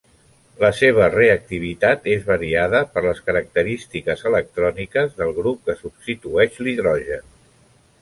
La 0.61 0.69
seva 0.77 1.09
reactivitat 1.15 2.09
és 2.13 2.25
variada 2.31 2.81
per 2.95 3.05
les 3.09 3.21
característiques 3.29 4.27
electròniques 4.33 5.17
del 5.23 5.39
grup 5.41 5.65
que 5.69 5.81
substitueix 5.87 6.63
l'hidrogen. 6.67 7.35